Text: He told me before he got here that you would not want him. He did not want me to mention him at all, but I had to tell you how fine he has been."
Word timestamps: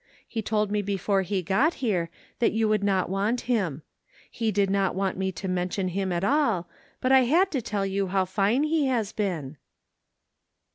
He 0.27 0.41
told 0.41 0.71
me 0.71 0.81
before 0.81 1.21
he 1.21 1.43
got 1.43 1.75
here 1.75 2.09
that 2.39 2.53
you 2.53 2.67
would 2.67 2.83
not 2.83 3.07
want 3.07 3.41
him. 3.41 3.83
He 4.31 4.51
did 4.51 4.67
not 4.71 4.95
want 4.95 5.15
me 5.15 5.31
to 5.33 5.47
mention 5.47 5.89
him 5.89 6.11
at 6.11 6.23
all, 6.23 6.67
but 6.99 7.11
I 7.11 7.19
had 7.25 7.51
to 7.51 7.61
tell 7.61 7.85
you 7.85 8.07
how 8.07 8.25
fine 8.25 8.63
he 8.63 8.87
has 8.87 9.11
been." 9.11 9.57